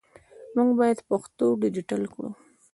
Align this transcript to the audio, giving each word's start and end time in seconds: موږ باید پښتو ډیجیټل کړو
موږ 0.55 0.69
باید 0.79 0.99
پښتو 1.09 1.45
ډیجیټل 1.61 2.03
کړو 2.13 2.29